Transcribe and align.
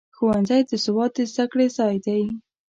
ښوونځی 0.15 0.61
د 0.69 0.71
سواد 0.85 1.11
د 1.15 1.19
زده 1.31 1.45
کړې 1.51 1.67
ځای 1.77 1.95
دی. 2.05 2.21